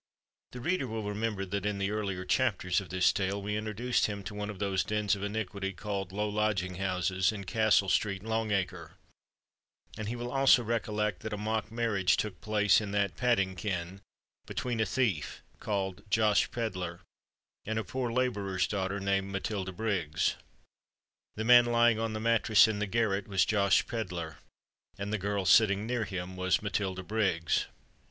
[0.53, 4.23] The reader will remember that, in the earlier chapters of this tale, we introduced him
[4.23, 8.49] to one of those dens of iniquity called low lodging houses, in Castle Street, Long
[8.49, 8.93] Acre;
[9.95, 14.01] and he will also recollect that a mock marriage took place in that "padding ken,"
[14.47, 17.01] between a thief, called Josh Pedler,
[17.67, 20.33] and a poor labourer's daughter, named Matilda Briggs.
[21.35, 24.37] The man lying on the mattress in the garret, was Josh Pedler;
[24.97, 27.67] and the girl sitting near him, was Matilda Briggs.